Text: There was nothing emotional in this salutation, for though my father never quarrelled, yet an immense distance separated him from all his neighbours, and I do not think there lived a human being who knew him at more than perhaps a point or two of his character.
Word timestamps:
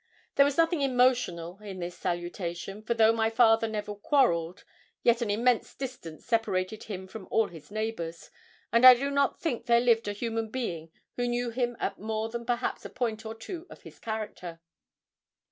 There 0.33 0.45
was 0.45 0.57
nothing 0.57 0.81
emotional 0.81 1.59
in 1.59 1.77
this 1.77 1.95
salutation, 1.95 2.81
for 2.81 2.95
though 2.95 3.13
my 3.13 3.29
father 3.29 3.67
never 3.67 3.93
quarrelled, 3.93 4.63
yet 5.03 5.21
an 5.21 5.29
immense 5.29 5.75
distance 5.75 6.25
separated 6.25 6.85
him 6.85 7.05
from 7.05 7.27
all 7.29 7.49
his 7.49 7.69
neighbours, 7.69 8.31
and 8.73 8.83
I 8.83 8.95
do 8.95 9.11
not 9.11 9.39
think 9.39 9.67
there 9.67 9.79
lived 9.79 10.07
a 10.07 10.13
human 10.13 10.49
being 10.49 10.91
who 11.17 11.27
knew 11.27 11.51
him 11.51 11.77
at 11.79 11.99
more 11.99 12.29
than 12.29 12.47
perhaps 12.47 12.83
a 12.83 12.89
point 12.89 13.27
or 13.27 13.35
two 13.35 13.67
of 13.69 13.83
his 13.83 13.99
character. 13.99 14.59